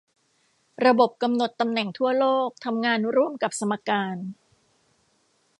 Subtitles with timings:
[0.85, 4.17] ระบบกำหนดตำแหน่งทั่วโลกทำงานร่วมกับสมการ